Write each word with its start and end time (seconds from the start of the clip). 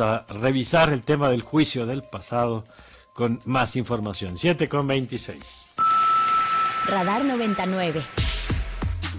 a 0.00 0.26
revisar 0.28 0.92
el 0.92 1.02
tema 1.02 1.30
del 1.30 1.42
juicio 1.42 1.86
del 1.86 2.02
pasado 2.02 2.64
con 3.14 3.40
más 3.44 3.76
información. 3.76 4.36
7 4.36 4.68
con 4.68 4.86
26. 4.86 5.38
Radar 6.86 7.24
99. 7.24 8.02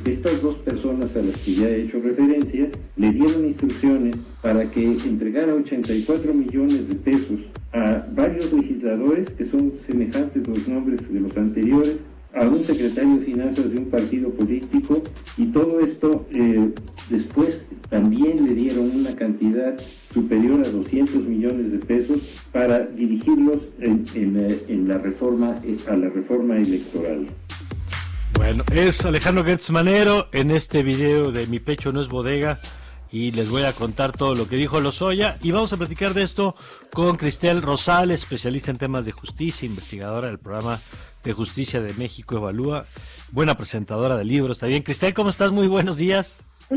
Estas 0.05 0.41
dos 0.41 0.55
personas 0.55 1.15
a 1.15 1.21
las 1.21 1.37
que 1.37 1.53
ya 1.53 1.67
he 1.69 1.83
hecho 1.83 1.97
referencia 1.97 2.67
le 2.97 3.11
dieron 3.11 3.45
instrucciones 3.45 4.15
para 4.41 4.69
que 4.69 4.83
entregara 4.83 5.53
84 5.53 6.33
millones 6.33 6.89
de 6.89 6.95
pesos 6.95 7.39
a 7.71 8.03
varios 8.13 8.51
legisladores 8.51 9.29
que 9.29 9.45
son 9.45 9.71
semejantes 9.87 10.45
los 10.45 10.67
nombres 10.67 11.11
de 11.11 11.21
los 11.21 11.37
anteriores 11.37 11.95
a 12.33 12.41
un 12.41 12.63
secretario 12.63 13.17
de 13.17 13.25
finanzas 13.25 13.71
de 13.71 13.77
un 13.77 13.89
partido 13.89 14.29
político 14.31 15.03
y 15.37 15.47
todo 15.47 15.79
esto 15.81 16.25
eh, 16.31 16.73
después 17.09 17.65
también 17.89 18.45
le 18.45 18.53
dieron 18.55 18.89
una 18.91 19.15
cantidad 19.15 19.75
superior 20.11 20.65
a 20.65 20.69
200 20.69 21.23
millones 21.23 21.71
de 21.71 21.77
pesos 21.79 22.19
para 22.51 22.85
dirigirlos 22.85 23.61
en, 23.79 24.87
la 24.87 24.97
reforma 24.97 25.59
eh, 25.63 25.77
a 25.87 25.95
la 25.95 26.09
reforma 26.09 26.57
electoral. 26.57 27.27
Bueno, 28.35 28.63
es 28.73 29.05
Alejandro 29.05 29.43
Gertz 29.43 29.69
Manero 29.69 30.27
en 30.31 30.51
este 30.51 30.81
video 30.81 31.31
de 31.31 31.45
Mi 31.47 31.59
pecho 31.59 31.91
no 31.91 32.01
es 32.01 32.09
bodega 32.09 32.59
y 33.13 33.29
les 33.29 33.51
voy 33.51 33.61
a 33.61 33.73
contar 33.73 34.11
todo 34.11 34.33
lo 34.33 34.47
que 34.47 34.55
dijo 34.55 34.81
Lozoya 34.81 35.37
y 35.43 35.51
vamos 35.51 35.71
a 35.71 35.77
platicar 35.77 36.15
de 36.15 36.23
esto 36.23 36.55
con 36.91 37.15
Cristel 37.15 37.61
Rosales, 37.61 38.21
especialista 38.21 38.71
en 38.71 38.79
temas 38.79 39.05
de 39.05 39.11
justicia, 39.11 39.67
investigadora 39.67 40.29
del 40.29 40.39
programa 40.39 40.79
de 41.23 41.31
Justicia 41.31 41.79
de 41.79 41.93
México 41.93 42.37
Evalúa, 42.37 42.87
buena 43.31 43.55
presentadora 43.55 44.17
de 44.17 44.25
libros. 44.25 44.57
¿Está 44.57 44.65
bien? 44.65 44.81
Cristel, 44.81 45.13
¿cómo 45.13 45.29
estás? 45.29 45.51
Muy 45.51 45.67
buenos 45.67 45.95
días. 45.95 46.43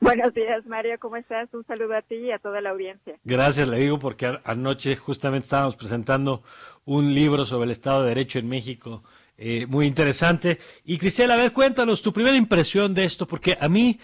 Buenos 0.00 0.34
días, 0.34 0.66
Mario, 0.66 0.96
¿cómo 0.98 1.16
estás? 1.16 1.48
Un 1.52 1.64
saludo 1.64 1.94
a 1.94 2.02
ti 2.02 2.16
y 2.16 2.32
a 2.32 2.38
toda 2.38 2.60
la 2.60 2.70
audiencia. 2.70 3.14
Gracias, 3.24 3.68
le 3.68 3.78
digo 3.78 3.98
porque 3.98 4.38
anoche 4.44 4.96
justamente 4.96 5.44
estábamos 5.44 5.76
presentando 5.76 6.42
un 6.84 7.14
libro 7.14 7.44
sobre 7.44 7.66
el 7.66 7.70
Estado 7.70 8.02
de 8.02 8.08
Derecho 8.08 8.38
en 8.40 8.48
México, 8.48 9.04
eh, 9.38 9.66
muy 9.66 9.86
interesante. 9.86 10.58
Y 10.84 10.98
Cristel, 10.98 11.30
a 11.30 11.36
ver, 11.36 11.52
cuéntanos 11.52 12.02
tu 12.02 12.12
primera 12.12 12.36
impresión 12.36 12.94
de 12.94 13.04
esto, 13.04 13.26
porque 13.26 13.56
a 13.60 13.68
mí 13.68 14.00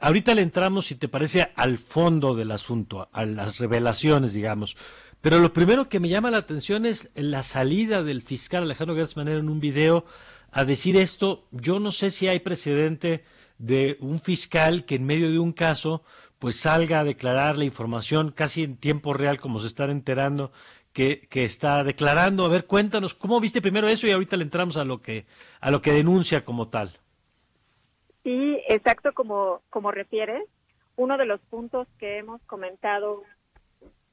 ahorita 0.00 0.34
le 0.34 0.42
entramos, 0.42 0.86
si 0.86 0.94
te 0.94 1.08
parece, 1.08 1.50
al 1.54 1.78
fondo 1.78 2.34
del 2.34 2.50
asunto, 2.50 3.08
a 3.12 3.24
las 3.24 3.58
revelaciones, 3.58 4.32
digamos. 4.32 4.76
Pero 5.20 5.38
lo 5.38 5.52
primero 5.52 5.88
que 5.88 6.00
me 6.00 6.08
llama 6.08 6.30
la 6.30 6.38
atención 6.38 6.86
es 6.86 7.10
la 7.14 7.42
salida 7.42 8.02
del 8.02 8.22
fiscal 8.22 8.62
Alejandro 8.62 8.96
Gertz 8.96 9.16
en 9.16 9.48
un 9.48 9.60
video 9.60 10.06
a 10.50 10.64
decir 10.64 10.96
esto. 10.96 11.46
Yo 11.50 11.78
no 11.78 11.92
sé 11.92 12.10
si 12.10 12.26
hay 12.26 12.40
precedente 12.40 13.24
de 13.58 13.98
un 14.00 14.20
fiscal 14.20 14.86
que 14.86 14.94
en 14.94 15.04
medio 15.04 15.30
de 15.30 15.38
un 15.38 15.52
caso 15.52 16.02
pues 16.38 16.56
salga 16.56 17.00
a 17.00 17.04
declarar 17.04 17.58
la 17.58 17.66
información 17.66 18.32
casi 18.32 18.62
en 18.62 18.78
tiempo 18.78 19.12
real 19.12 19.38
como 19.38 19.60
se 19.60 19.66
están 19.66 19.90
enterando 19.90 20.52
que, 20.94 21.28
que, 21.28 21.44
está 21.44 21.84
declarando. 21.84 22.46
A 22.46 22.48
ver, 22.48 22.64
cuéntanos, 22.64 23.14
¿cómo 23.14 23.40
viste 23.40 23.60
primero 23.60 23.88
eso 23.88 24.06
y 24.06 24.12
ahorita 24.12 24.38
le 24.38 24.44
entramos 24.44 24.78
a 24.78 24.84
lo 24.84 25.02
que, 25.02 25.26
a 25.60 25.70
lo 25.70 25.82
que 25.82 25.92
denuncia 25.92 26.42
como 26.42 26.68
tal? 26.68 26.98
Sí, 28.22 28.62
exacto 28.68 29.12
como, 29.12 29.62
como 29.70 29.90
refieres. 29.90 30.44
Uno 30.96 31.16
de 31.16 31.26
los 31.26 31.40
puntos 31.42 31.88
que 31.98 32.18
hemos 32.18 32.42
comentado 32.42 33.22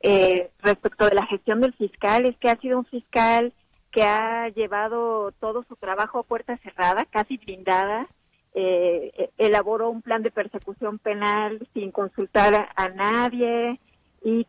eh, 0.02 0.52
respecto 0.62 1.06
de 1.06 1.16
la 1.16 1.26
gestión 1.26 1.60
del 1.60 1.74
fiscal 1.74 2.26
es 2.26 2.38
que 2.38 2.50
ha 2.50 2.60
sido 2.60 2.78
un 2.78 2.86
fiscal 2.86 3.54
que 3.92 4.04
ha 4.04 4.50
llevado 4.50 5.32
todo 5.40 5.64
su 5.64 5.76
trabajo 5.76 6.20
a 6.20 6.24
puerta 6.24 6.58
cerrada, 6.58 7.06
casi 7.06 7.38
blindada, 7.38 8.08
eh, 8.54 9.12
e, 9.18 9.30
elaboró 9.38 9.90
un 9.90 10.02
plan 10.02 10.24
de 10.24 10.32
persecución 10.32 11.00
penal 11.00 11.68
sin 11.74 11.92
consultar 11.92 12.70
a, 12.76 12.90
nadie 12.90 13.80
y 14.24 14.48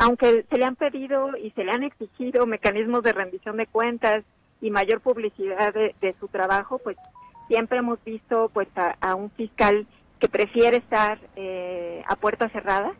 aunque 0.00 0.44
se 0.50 0.58
le 0.58 0.64
han 0.64 0.76
pedido 0.76 1.36
y 1.36 1.50
se 1.52 1.64
le 1.64 1.72
han 1.72 1.82
exigido 1.82 2.46
mecanismos 2.46 3.02
de 3.02 3.12
rendición 3.12 3.56
de 3.56 3.66
cuentas 3.66 4.24
y 4.60 4.70
mayor 4.70 5.00
publicidad 5.00 5.72
de, 5.72 6.14
su 6.18 6.28
trabajo, 6.28 6.78
pues 6.78 6.96
siempre 7.48 7.78
hemos 7.78 8.02
visto 8.04 8.50
pues 8.52 8.68
a, 8.76 9.14
un 9.14 9.30
fiscal 9.30 9.86
que 10.20 10.28
prefiere 10.28 10.76
estar 10.76 11.18
eh, 11.36 12.02
a 12.06 12.16
puerta 12.16 12.48
cerrada 12.50 12.92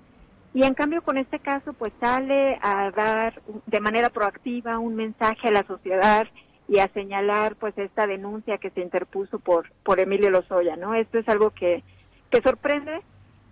y 0.55 0.65
en 0.65 0.75
cambio 0.75 1.03
con 1.03 1.19
este 1.19 1.39
caso 1.39 1.73
pues 1.75 1.93
sale 2.01 2.59
a 2.63 2.91
dar 2.91 3.41
de 3.67 3.81
manera 3.81 4.11
proactiva 4.11 4.79
un 4.79 4.97
mensaje 4.97 5.49
a 5.49 5.53
la 5.53 5.65
sociedad 5.65 6.27
y 6.69 6.79
a 6.79 6.89
señalar 6.89 7.57
pues 7.57 7.77
esta 7.79 8.07
denuncia 8.07 8.59
que 8.59 8.71
se 8.71 8.81
interpuso 8.81 9.39
por 9.39 9.71
por 9.85 10.01
Emilio 10.01 10.31
Lozoya, 10.31 10.77
¿no? 10.77 10.95
Esto 10.95 11.19
es 11.19 11.29
algo 11.29 11.51
que, 11.51 11.83
que 12.31 12.43
sorprende 12.43 13.01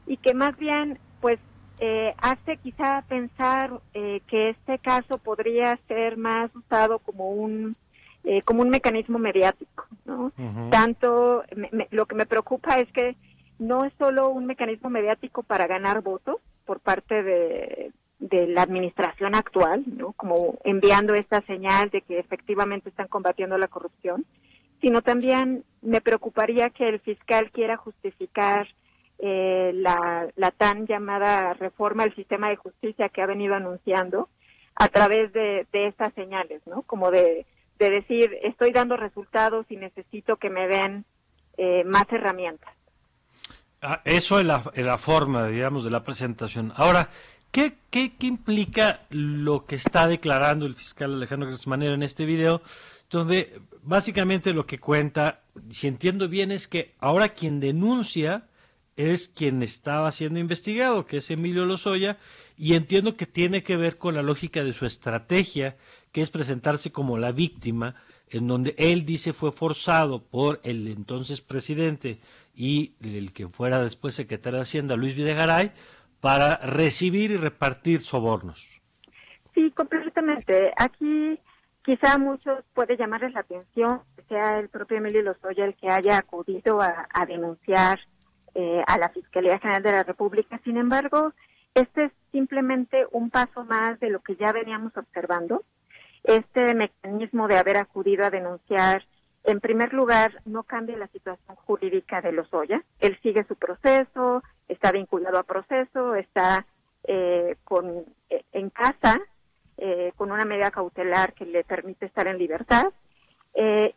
y 0.06 0.16
que 0.16 0.34
más 0.34 0.56
bien 0.56 0.98
pues 1.20 1.38
eh, 1.80 2.14
hace 2.18 2.56
quizá 2.58 3.02
pensar 3.08 3.80
eh, 3.92 4.20
que 4.28 4.50
este 4.50 4.78
caso 4.78 5.18
podría 5.18 5.78
ser 5.88 6.16
más 6.16 6.54
usado 6.54 6.98
como 7.00 7.30
un 7.30 7.76
eh, 8.28 8.42
como 8.42 8.62
un 8.62 8.70
mecanismo 8.70 9.19
mediático, 9.20 9.87
¿no? 10.04 10.32
Tanto 10.70 11.44
lo 11.91 12.06
que 12.06 12.14
me 12.16 12.26
preocupa 12.26 12.81
es 12.81 12.91
que 12.91 13.14
no 13.60 13.84
es 13.84 13.92
solo 13.98 14.31
un 14.31 14.47
mecanismo 14.47 14.91
mediático 14.91 15.44
para 15.44 15.69
ganar 15.69 16.03
votos 16.03 16.38
por 16.64 16.81
parte 16.81 17.22
de, 17.22 17.92
de 18.19 18.48
la 18.48 18.62
administración 18.62 19.37
actual, 19.37 19.84
¿no? 19.87 20.12
como 20.14 20.59
enviando 20.64 21.14
esta 21.14 21.41
señal 21.42 21.91
de 21.91 22.03
que 22.03 22.19
efectivamente 22.19 22.88
están 22.88 23.06
combatiendo 23.06 23.56
la 23.59 23.69
corrupción, 23.69 24.26
sino 24.81 25.03
también 25.03 25.62
me 25.81 26.00
preocuparía 26.00 26.70
que 26.70 26.88
el 26.88 26.98
fiscal 26.98 27.53
quiera 27.53 27.76
justificar 27.76 28.66
eh, 29.20 29.70
la, 29.72 30.28
la, 30.34 30.50
tan 30.50 30.88
llamada 30.88 31.54
reforma 31.54 32.03
del 32.03 32.14
sistema 32.16 32.48
de 32.48 32.56
justicia 32.56 33.08
que 33.08 33.22
ha 33.22 33.26
venido 33.26 33.54
anunciando 33.54 34.28
a 34.75 34.88
través 34.88 35.32
de, 35.32 35.64
de 35.72 35.87
estas 35.87 36.12
señales, 36.14 36.60
¿no? 36.66 36.82
Como 36.82 37.10
de, 37.10 37.47
de, 37.78 37.91
decir, 37.91 38.37
estoy 38.42 38.72
dando 38.72 38.97
resultados 38.97 39.66
y 39.69 39.76
necesito 39.76 40.37
que 40.37 40.50
me 40.50 40.66
den 40.66 41.04
eh, 41.56 41.84
más 41.84 42.04
herramientas. 42.10 42.72
Ah, 43.82 44.00
eso 44.04 44.41
es 44.41 44.47
la, 44.47 44.98
forma, 44.98 45.48
digamos, 45.48 45.84
de 45.84 45.91
la 45.91 46.03
presentación. 46.03 46.72
Ahora, 46.76 47.10
¿Qué, 47.56 47.72
qué, 47.91 48.12
implica 48.20 49.00
lo 49.09 49.64
que 49.64 49.76
está 49.76 50.06
declarando 50.09 50.66
el 50.66 50.75
fiscal 50.75 51.14
Alejandro 51.14 51.48
Manera 51.64 51.94
en 51.94 52.03
este 52.03 52.26
video? 52.26 52.60
Donde 53.09 53.59
básicamente 53.82 54.53
lo 54.53 54.66
que 54.66 54.78
cuenta, 54.78 55.41
si 55.70 55.88
entiendo 55.88 56.28
bien, 56.28 56.53
es 56.53 56.69
que 56.69 56.93
ahora 56.98 57.31
quien 57.31 57.58
denuncia 57.60 58.43
es 58.96 59.28
quien 59.28 59.62
estaba 59.62 60.10
siendo 60.10 60.38
investigado, 60.38 61.06
que 61.06 61.18
es 61.18 61.30
Emilio 61.30 61.66
Lozoya, 61.66 62.16
y 62.56 62.74
entiendo 62.74 63.16
que 63.16 63.26
tiene 63.26 63.62
que 63.62 63.76
ver 63.76 63.98
con 63.98 64.14
la 64.14 64.22
lógica 64.22 64.64
de 64.64 64.72
su 64.72 64.86
estrategia, 64.86 65.76
que 66.12 66.22
es 66.22 66.30
presentarse 66.30 66.92
como 66.92 67.18
la 67.18 67.32
víctima, 67.32 67.94
en 68.28 68.48
donde 68.48 68.74
él 68.78 69.04
dice 69.04 69.32
fue 69.32 69.52
forzado 69.52 70.22
por 70.22 70.60
el 70.64 70.88
entonces 70.88 71.40
presidente 71.40 72.18
y 72.54 72.94
el 73.00 73.32
que 73.32 73.48
fuera 73.48 73.80
después 73.82 74.14
secretario 74.14 74.56
de 74.56 74.62
Hacienda, 74.62 74.96
Luis 74.96 75.14
Videgaray, 75.14 75.72
para 76.20 76.56
recibir 76.56 77.30
y 77.30 77.36
repartir 77.36 78.00
sobornos. 78.00 78.68
Sí, 79.54 79.70
completamente. 79.70 80.72
Aquí 80.76 81.38
quizá 81.84 82.14
a 82.14 82.18
muchos 82.18 82.64
puede 82.74 82.96
llamarles 82.96 83.32
la 83.34 83.40
atención 83.40 84.02
sea 84.28 84.58
el 84.58 84.68
propio 84.68 84.98
Emilio 84.98 85.22
Lozoya 85.22 85.64
el 85.64 85.74
que 85.74 85.88
haya 85.88 86.18
acudido 86.18 86.80
a, 86.80 87.26
denunciar 87.26 88.00
eh, 88.59 88.83
a 88.87 88.97
la 88.97 89.11
Fiscalía 89.11 89.59
General 89.59 89.83
de 89.83 89.93
la 89.93 90.03
República. 90.03 90.59
Sin 90.65 90.78
embargo, 90.78 91.34
este 91.75 92.05
es 92.05 92.12
simplemente 92.33 93.06
un 93.12 93.28
paso 93.28 93.65
más 93.65 94.00
de 94.00 94.09
lo 94.09 94.21
que 94.21 94.34
ya 94.37 94.50
veníamos 94.50 94.97
observando. 94.97 95.62
Este 96.25 96.75
mecanismo 96.75 97.49
de 97.49 97.59
haber 97.59 97.77
acudido 97.77 98.25
a 98.25 98.31
denunciar, 98.31 99.05
en 99.44 99.61
primer 99.61 99.93
lugar, 99.93 100.41
no 100.47 100.62
cambia 100.62 100.97
la 100.97 101.06
situación 101.09 101.55
jurídica 101.67 102.22
de 102.22 102.33
Lozoya. 102.33 102.83
Él 102.99 103.19
sigue 103.22 103.44
su 103.44 103.56
proceso, 103.56 104.43
está 104.69 104.91
vinculado 104.91 105.38
a 105.38 105.43
proceso, 105.43 106.15
está 106.15 106.65
eh, 107.05 107.56
con, 107.62 108.06
eh, 108.31 108.43
en 108.53 108.71
casa 108.71 109.20
eh, 109.76 110.12
con 110.17 110.32
una 110.32 110.47
medida 110.47 110.70
cautelar 110.70 111.35
que 111.35 111.44
le 111.44 111.62
permite 111.62 112.06
estar 112.06 112.26
en 112.26 112.38
libertad 112.38 112.87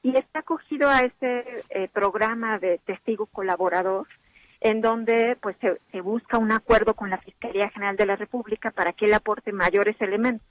y 0.01 0.15
está 0.15 0.39
acogido 0.39 0.89
a 0.89 0.99
este 1.01 1.65
programa 1.91 2.59
de 2.59 2.77
testigo 2.85 3.25
colaborador 3.25 4.07
en 4.61 4.81
donde 4.81 5.37
pues 5.41 5.55
se, 5.61 6.01
busca 6.01 6.37
un 6.37 6.51
acuerdo 6.51 6.93
con 6.93 7.09
la 7.09 7.17
Fiscalía 7.19 7.69
General 7.69 7.95
de 7.95 8.05
la 8.05 8.15
República 8.15 8.71
para 8.71 8.93
que 8.93 9.05
él 9.05 9.13
aporte 9.13 9.51
mayores 9.51 9.95
elementos. 10.01 10.47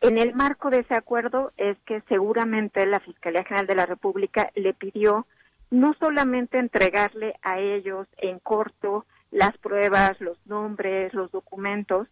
En 0.00 0.18
el 0.18 0.34
marco 0.34 0.70
de 0.70 0.80
ese 0.80 0.94
acuerdo 0.94 1.52
es 1.56 1.76
que 1.84 2.02
seguramente 2.08 2.86
la 2.86 3.00
Fiscalía 3.00 3.44
General 3.44 3.66
de 3.66 3.74
la 3.74 3.86
República 3.86 4.50
le 4.54 4.74
pidió 4.74 5.26
no 5.70 5.94
solamente 5.94 6.58
entregarle 6.58 7.34
a 7.42 7.58
ellos 7.58 8.06
en 8.18 8.38
corto 8.38 9.04
las 9.30 9.56
pruebas, 9.58 10.20
los 10.20 10.38
nombres, 10.46 11.12
los 11.12 11.30
documentos, 11.32 12.08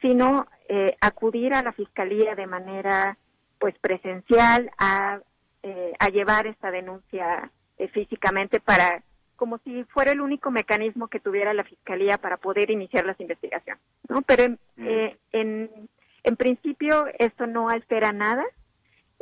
sino 0.00 0.46
eh, 0.68 0.96
acudir 1.00 1.54
a 1.54 1.62
la 1.62 1.72
fiscalía 1.72 2.34
de 2.34 2.46
manera 2.46 3.16
pues 3.58 3.76
presencial 3.78 4.70
a, 4.78 5.20
eh, 5.62 5.92
llevar 6.12 6.46
esta 6.46 6.70
denuncia 6.70 7.50
eh, 7.76 7.88
físicamente 7.88 8.60
para 8.60 9.02
como 9.38 9.58
si 9.58 9.84
fuera 9.84 10.10
el 10.10 10.20
único 10.20 10.50
mecanismo 10.50 11.06
que 11.06 11.20
tuviera 11.20 11.54
la 11.54 11.62
Fiscalía 11.62 12.18
para 12.18 12.38
poder 12.38 12.70
iniciar 12.70 13.06
las 13.06 13.18
investigaciones, 13.20 13.80
¿no? 14.08 14.20
Pero 14.22 14.42
en, 14.42 14.58
mm. 14.76 14.86
eh, 14.86 15.16
en, 15.32 16.36
principio 16.36 17.06
esto 17.18 17.46
no 17.46 17.68
altera 17.68 18.12
nada, 18.12 18.44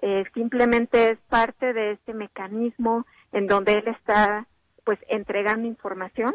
eh, 0.00 0.24
simplemente 0.32 1.10
es 1.10 1.18
parte 1.28 1.74
de 1.74 1.92
este 1.92 2.14
mecanismo 2.14 3.06
en 3.32 3.46
donde 3.46 3.74
él 3.74 3.88
está 3.88 4.46
pues 4.84 4.98
entregando 5.08 5.68
información 5.68 6.34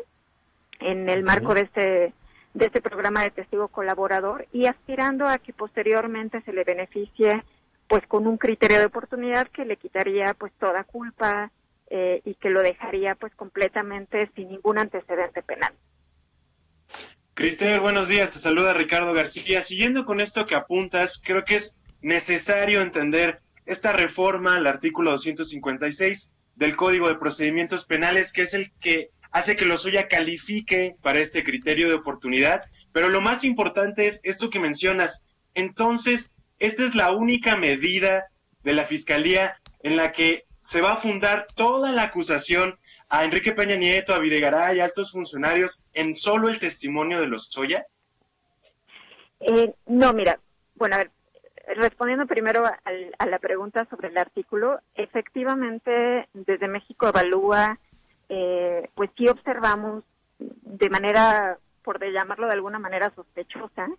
en 0.79 1.09
el 1.09 1.23
marco 1.23 1.53
de 1.53 1.61
este 1.61 2.13
de 2.53 2.65
este 2.65 2.81
programa 2.81 3.23
de 3.23 3.31
testigo 3.31 3.69
colaborador 3.69 4.45
y 4.51 4.65
aspirando 4.65 5.27
a 5.27 5.37
que 5.37 5.53
posteriormente 5.53 6.41
se 6.41 6.51
le 6.51 6.65
beneficie 6.65 7.43
pues 7.87 8.05
con 8.07 8.27
un 8.27 8.37
criterio 8.37 8.79
de 8.79 8.85
oportunidad 8.85 9.47
que 9.47 9.65
le 9.65 9.77
quitaría 9.77 10.33
pues 10.33 10.51
toda 10.59 10.83
culpa 10.83 11.49
eh, 11.93 12.21
y 12.23 12.35
que 12.35 12.49
lo 12.49 12.63
dejaría 12.63 13.15
pues 13.15 13.35
completamente 13.35 14.29
sin 14.33 14.47
ningún 14.47 14.77
antecedente 14.77 15.43
penal. 15.43 15.73
Cristel, 17.33 17.81
buenos 17.81 18.07
días, 18.07 18.29
te 18.29 18.39
saluda 18.39 18.73
Ricardo 18.73 19.11
García. 19.11 19.61
Siguiendo 19.61 20.05
con 20.05 20.21
esto 20.21 20.47
que 20.47 20.55
apuntas, 20.55 21.21
creo 21.21 21.43
que 21.43 21.57
es 21.57 21.75
necesario 22.01 22.81
entender 22.81 23.41
esta 23.65 23.91
reforma 23.91 24.55
al 24.55 24.67
artículo 24.67 25.11
256 25.11 26.31
del 26.55 26.77
Código 26.77 27.09
de 27.09 27.15
Procedimientos 27.15 27.83
Penales, 27.83 28.31
que 28.31 28.43
es 28.43 28.53
el 28.53 28.71
que 28.79 29.09
hace 29.31 29.57
que 29.57 29.65
Lozoya 29.65 30.07
califique 30.07 30.95
para 31.01 31.19
este 31.19 31.43
criterio 31.43 31.89
de 31.89 31.95
oportunidad. 31.95 32.63
Pero 32.93 33.09
lo 33.09 33.19
más 33.19 33.43
importante 33.43 34.07
es 34.07 34.21
esto 34.23 34.49
que 34.49 34.61
mencionas. 34.61 35.25
Entonces, 35.55 36.33
esta 36.57 36.85
es 36.85 36.95
la 36.95 37.11
única 37.11 37.57
medida 37.57 38.27
de 38.63 38.73
la 38.73 38.85
Fiscalía 38.85 39.59
en 39.83 39.97
la 39.97 40.13
que 40.13 40.45
se 40.65 40.81
va 40.81 40.93
a 40.93 40.97
fundar 40.97 41.47
toda 41.55 41.91
la 41.91 42.03
acusación 42.03 42.77
a 43.09 43.25
Enrique 43.25 43.51
Peña 43.51 43.75
Nieto, 43.75 44.13
a 44.13 44.19
Videgaray, 44.19 44.79
a 44.79 44.85
altos 44.85 45.11
funcionarios, 45.11 45.83
en 45.93 46.13
solo 46.13 46.49
el 46.49 46.59
testimonio 46.59 47.19
de 47.19 47.27
Lozoya? 47.27 47.85
Eh, 49.41 49.73
no, 49.87 50.13
mira, 50.13 50.39
bueno, 50.75 50.95
a 50.95 50.99
ver, 50.99 51.11
respondiendo 51.75 52.25
primero 52.25 52.65
a, 52.65 53.25
la 53.25 53.39
pregunta 53.39 53.85
sobre 53.89 54.09
el 54.09 54.17
artículo, 54.17 54.79
efectivamente, 54.95 56.29
desde 56.33 56.67
México 56.67 57.07
evalúa 57.07 57.79
eh, 58.29 58.89
pues 58.95 59.09
sí 59.17 59.27
observamos 59.27 60.05
de 60.39 60.89
manera, 60.89 61.57
por 61.83 62.01
llamarlo 62.01 62.47
de 62.47 62.53
alguna 62.53 62.79
manera 62.79 63.11
sospechosa, 63.13 63.89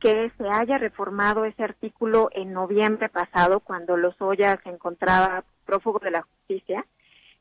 que 0.00 0.32
se 0.38 0.48
haya 0.48 0.78
reformado 0.78 1.44
ese 1.44 1.64
artículo 1.64 2.30
en 2.32 2.54
noviembre 2.54 3.10
pasado, 3.10 3.60
cuando 3.60 3.98
Lozoya 3.98 4.58
se 4.62 4.70
encontraba 4.70 5.44
prófugo 5.68 5.98
de 5.98 6.10
la 6.10 6.22
justicia, 6.22 6.86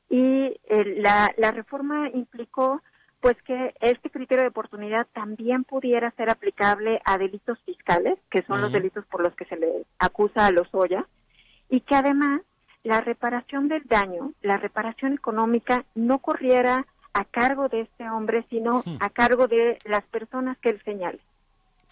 y 0.09 0.53
eh, 0.69 0.95
la, 0.97 1.33
la 1.37 1.51
reforma 1.51 2.09
implicó 2.09 2.81
pues 3.21 3.41
que 3.43 3.73
este 3.81 4.09
criterio 4.09 4.43
de 4.43 4.49
oportunidad 4.49 5.07
también 5.13 5.63
pudiera 5.63 6.11
ser 6.11 6.29
aplicable 6.29 7.01
a 7.03 7.17
delitos 7.17 7.57
fiscales, 7.65 8.19
que 8.29 8.43
son 8.43 8.61
los 8.61 8.71
delitos 8.71 9.05
por 9.05 9.21
los 9.21 9.33
que 9.35 9.45
se 9.45 9.57
le 9.57 9.85
acusa 9.97 10.45
a 10.45 10.51
Lozoya, 10.51 11.07
y 11.69 11.79
que 11.81 11.95
además 11.95 12.41
la 12.83 13.01
reparación 13.01 13.69
del 13.69 13.83
daño, 13.85 14.33
la 14.41 14.57
reparación 14.57 15.13
económica, 15.13 15.83
no 15.95 16.19
corriera 16.19 16.85
a 17.13 17.25
cargo 17.25 17.69
de 17.69 17.81
este 17.81 18.07
hombre, 18.07 18.45
sino 18.49 18.83
a 18.99 19.09
cargo 19.09 19.47
de 19.47 19.79
las 19.85 20.03
personas 20.05 20.57
que 20.59 20.69
él 20.69 20.81
señale. 20.85 21.19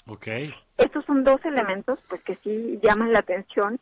Okay. 0.07 0.53
Estos 0.77 1.05
son 1.05 1.23
dos 1.23 1.43
elementos 1.45 1.99
pues 2.09 2.21
que 2.23 2.37
sí 2.43 2.79
llaman 2.83 3.13
la 3.13 3.19
atención 3.19 3.79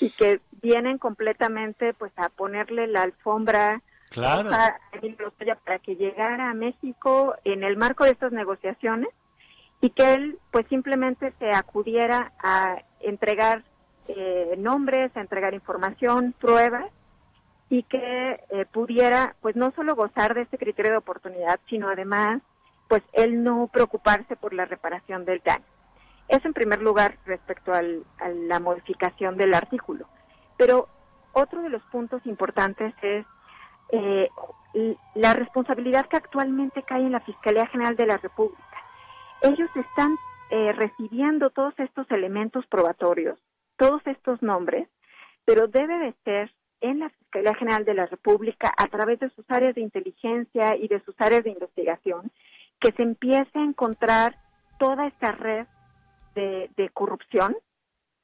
y 0.00 0.10
que 0.10 0.40
vienen 0.62 0.98
completamente 0.98 1.92
pues 1.94 2.12
a 2.16 2.28
ponerle 2.28 2.86
la 2.86 3.02
alfombra 3.02 3.82
claro. 4.10 4.50
para 4.50 5.78
que 5.80 5.96
llegara 5.96 6.50
a 6.50 6.54
México 6.54 7.34
en 7.44 7.64
el 7.64 7.76
marco 7.76 8.04
de 8.04 8.12
estas 8.12 8.32
negociaciones 8.32 9.08
y 9.80 9.90
que 9.90 10.14
él 10.14 10.38
pues 10.52 10.66
simplemente 10.68 11.32
se 11.38 11.50
acudiera 11.50 12.32
a 12.42 12.82
entregar 13.00 13.64
eh, 14.08 14.54
nombres, 14.56 15.16
a 15.16 15.20
entregar 15.20 15.52
información, 15.52 16.32
pruebas 16.38 16.90
y 17.68 17.82
que 17.82 18.44
eh, 18.50 18.66
pudiera 18.70 19.34
pues 19.40 19.56
no 19.56 19.72
solo 19.72 19.96
gozar 19.96 20.34
de 20.34 20.42
este 20.42 20.58
criterio 20.58 20.92
de 20.92 20.98
oportunidad, 20.98 21.58
sino 21.68 21.88
además 21.88 22.40
pues 22.88 23.02
él 23.12 23.42
no 23.42 23.68
preocuparse 23.72 24.36
por 24.36 24.54
la 24.54 24.64
reparación 24.64 25.24
del 25.24 25.40
daño. 25.44 25.64
Eso 26.28 26.48
en 26.48 26.54
primer 26.54 26.82
lugar 26.82 27.18
respecto 27.24 27.72
a 27.72 27.82
la 27.82 28.60
modificación 28.60 29.36
del 29.36 29.54
artículo. 29.54 30.06
Pero 30.56 30.88
otro 31.32 31.62
de 31.62 31.68
los 31.68 31.82
puntos 31.84 32.24
importantes 32.26 32.94
es 33.02 33.26
eh, 33.92 34.28
la 35.14 35.34
responsabilidad 35.34 36.06
que 36.06 36.16
actualmente 36.16 36.82
cae 36.82 37.02
en 37.02 37.12
la 37.12 37.20
Fiscalía 37.20 37.66
General 37.66 37.96
de 37.96 38.06
la 38.06 38.16
República. 38.16 38.62
Ellos 39.42 39.70
están 39.74 40.16
recibiendo 40.48 41.50
todos 41.50 41.74
estos 41.78 42.08
elementos 42.10 42.64
probatorios 42.68 43.36
todos 43.76 44.02
estos 44.06 44.42
nombres, 44.42 44.88
pero 45.44 45.68
debe 45.68 45.98
de 45.98 46.14
ser 46.24 46.52
en 46.80 47.00
la 47.00 47.10
Fiscalía 47.10 47.54
General 47.54 47.84
de 47.84 47.94
la 47.94 48.06
República, 48.06 48.72
a 48.76 48.86
través 48.88 49.18
de 49.20 49.30
sus 49.30 49.44
áreas 49.48 49.74
de 49.74 49.80
inteligencia 49.80 50.76
y 50.76 50.88
de 50.88 51.00
sus 51.00 51.14
áreas 51.18 51.44
de 51.44 51.50
investigación, 51.50 52.30
que 52.80 52.92
se 52.92 53.02
empiece 53.02 53.58
a 53.58 53.64
encontrar 53.64 54.36
toda 54.78 55.06
esta 55.06 55.32
red 55.32 55.66
de, 56.36 56.90
corrupción, 56.92 57.56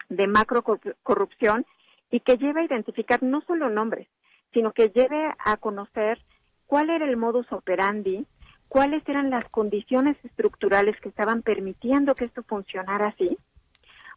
de 0.09 0.26
macro 0.26 0.62
corrupción, 1.03 1.67
y 2.11 2.20
que 2.20 2.37
lleve 2.37 2.61
a 2.61 2.64
identificar 2.64 3.23
no 3.23 3.41
solo 3.41 3.70
nombres, 3.70 4.06
sino 4.53 4.73
que 4.73 4.91
lleve 4.91 5.32
a 5.38 5.56
conocer 5.56 6.20
cuál 6.67 6.91
era 6.91 7.06
el 7.06 7.17
modus 7.17 7.50
operandi, 7.50 8.26
cuáles 8.69 9.06
eran 9.09 9.31
las 9.31 9.49
condiciones 9.49 10.17
estructurales 10.25 11.00
que 11.00 11.09
estaban 11.09 11.43
permitiendo 11.43 12.14
que 12.14 12.26
esto 12.26 12.43
funcionara 12.43 13.09
así, 13.09 13.38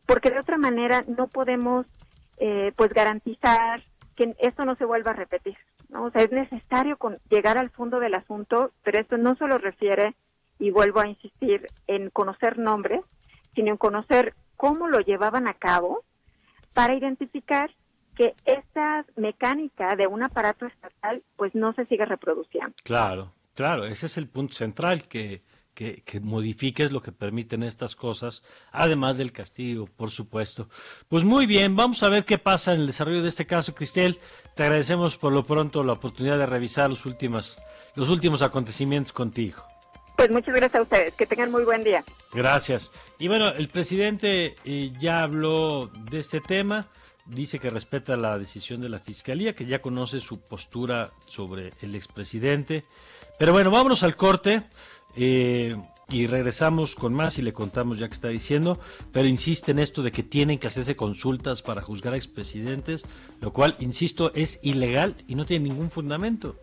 porque 0.06 0.30
de 0.30 0.40
otra 0.40 0.58
manera 0.58 1.04
no 1.08 1.28
podemos 1.28 1.86
eh, 2.38 2.74
pues 2.76 2.92
garantizar 2.94 3.84
que 4.16 4.36
esto 4.40 4.66
no 4.66 4.76
se 4.76 4.86
vuelva 4.86 5.12
a 5.12 5.16
repetir. 5.16 5.58
¿no? 5.90 6.06
O 6.06 6.12
sea, 6.12 6.22
es 6.22 6.32
necesario 6.32 6.98
llegar 7.30 7.58
al 7.58 7.70
fondo 7.70 8.00
del 8.00 8.14
asunto, 8.14 8.72
pero 8.84 9.00
esto 9.00 9.18
no 9.18 9.36
solo 9.36 9.58
refiere, 9.58 10.16
y 10.60 10.72
vuelvo 10.72 11.00
a 11.00 11.08
insistir, 11.08 11.68
en 11.88 12.10
conocer 12.10 12.58
nombres, 12.58 13.02
sino 13.56 13.78
conocer 13.78 14.36
cómo 14.58 14.88
lo 14.88 15.00
llevaban 15.00 15.48
a 15.48 15.56
cabo 15.56 16.04
para 16.74 16.96
identificar 16.96 17.72
que 18.16 18.34
esta 18.46 19.06
mecánica 19.16 19.96
de 19.96 20.08
un 20.08 20.24
aparato 20.24 20.66
estatal 20.66 21.24
pues 21.36 21.54
no 21.56 21.74
se 21.74 21.86
siga 21.86 22.06
reproduciendo. 22.06 22.74
Claro, 22.84 23.32
claro, 23.56 23.86
ese 23.86 24.06
es 24.06 24.18
el 24.18 24.28
punto 24.28 24.54
central 24.54 25.08
que 25.08 25.42
que, 25.76 26.20
modifiques 26.22 26.92
lo 26.92 27.02
que 27.02 27.12
permiten 27.12 27.62
estas 27.62 27.96
cosas, 27.96 28.44
además 28.72 29.18
del 29.18 29.32
castigo, 29.34 29.86
por 29.86 30.10
supuesto. 30.10 30.70
Pues 31.10 31.24
muy 31.24 31.46
bien, 31.46 31.76
vamos 31.76 32.02
a 32.02 32.10
ver 32.10 32.24
qué 32.24 32.38
pasa 32.38 32.74
en 32.74 32.80
el 32.80 32.88
desarrollo 32.88 33.22
de 33.22 33.28
este 33.28 33.46
caso, 33.46 33.76
Cristel. 33.76 34.20
Te 34.56 34.64
agradecemos 34.64 35.18
por 35.18 35.34
lo 35.34 35.46
pronto 35.46 35.84
la 35.84 35.94
oportunidad 35.94 36.40
de 36.40 36.46
revisar 36.46 36.90
los 36.90 37.06
últimos, 37.06 37.58
los 37.94 38.10
últimos 38.10 38.42
acontecimientos 38.42 39.12
contigo. 39.12 39.64
Pues 40.16 40.32
muchas 40.32 40.56
gracias 40.56 40.80
a 40.80 40.82
ustedes, 40.82 41.14
que 41.14 41.26
tengan 41.26 41.52
muy 41.52 41.64
buen 41.64 41.84
día. 41.84 42.04
Gracias. 42.34 42.92
Y 43.20 43.28
bueno, 43.28 43.50
el 43.50 43.68
presidente 43.68 44.56
eh, 44.64 44.92
ya 45.00 45.24
habló 45.24 45.88
de 46.10 46.20
este 46.20 46.42
tema, 46.42 46.88
dice 47.26 47.60
que 47.60 47.70
respeta 47.70 48.16
la 48.16 48.38
decisión 48.38 48.82
de 48.82 48.90
la 48.90 49.00
Fiscalía, 49.00 49.56
que 49.56 49.66
ya 49.66 49.82
conoce 49.82 50.20
su 50.20 50.40
postura 50.40 51.12
sobre 51.28 51.74
el 51.82 51.96
expresidente. 51.96 52.86
Pero 53.38 53.52
bueno, 53.52 53.72
vámonos 53.72 54.04
al 54.04 54.16
corte. 54.16 54.64
Eh, 55.18 55.76
y 56.10 56.28
regresamos 56.28 56.96
con 56.96 57.14
más 57.14 57.40
y 57.40 57.42
le 57.42 57.54
contamos 57.54 57.98
ya 57.98 58.08
que 58.08 58.14
está 58.14 58.28
diciendo, 58.28 58.80
pero 59.12 59.28
insiste 59.28 59.72
en 59.72 59.80
esto 59.80 60.04
de 60.04 60.12
que 60.12 60.22
tienen 60.24 60.60
que 60.60 60.68
hacerse 60.68 60.96
consultas 60.96 61.62
para 61.62 61.82
juzgar 61.82 62.14
a 62.14 62.18
expresidentes, 62.18 63.06
lo 63.42 63.52
cual, 63.52 63.76
insisto, 63.80 64.32
es 64.36 64.60
ilegal 64.62 65.16
y 65.28 65.36
no 65.36 65.46
tiene 65.46 65.70
ningún 65.70 65.90
fundamento. 65.90 66.58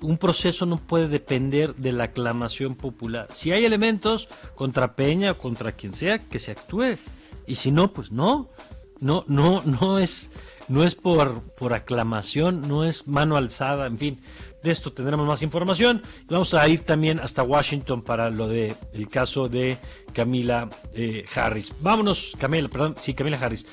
Un 0.00 0.16
proceso 0.18 0.66
no 0.66 0.78
puede 0.78 1.08
depender 1.08 1.74
de 1.74 1.92
la 1.92 2.04
aclamación 2.04 2.74
popular. 2.74 3.28
Si 3.30 3.52
hay 3.52 3.64
elementos 3.64 4.28
contra 4.54 4.94
Peña 4.94 5.32
o 5.32 5.38
contra 5.38 5.72
quien 5.72 5.92
sea, 5.92 6.18
que 6.18 6.38
se 6.38 6.52
actúe. 6.52 6.96
Y 7.46 7.56
si 7.56 7.70
no, 7.70 7.92
pues 7.92 8.10
no. 8.10 8.48
No, 9.00 9.24
no, 9.28 9.62
no 9.62 9.98
es, 9.98 10.30
no 10.68 10.84
es 10.84 10.94
por, 10.94 11.42
por 11.54 11.72
aclamación, 11.72 12.68
no 12.68 12.84
es 12.84 13.08
mano 13.08 13.38
alzada, 13.38 13.86
en 13.86 13.96
fin. 13.96 14.20
De 14.62 14.70
esto 14.70 14.92
tendremos 14.92 15.26
más 15.26 15.42
información. 15.42 16.02
Vamos 16.28 16.52
a 16.52 16.68
ir 16.68 16.80
también 16.84 17.18
hasta 17.18 17.42
Washington 17.42 18.02
para 18.02 18.28
lo 18.28 18.46
de 18.46 18.76
el 18.92 19.08
caso 19.08 19.48
de 19.48 19.78
Camila 20.12 20.68
eh, 20.92 21.24
Harris. 21.34 21.72
Vámonos, 21.80 22.34
Camila, 22.38 22.68
perdón, 22.68 22.96
sí, 23.00 23.14
Camila 23.14 23.38
Harris. 23.38 23.64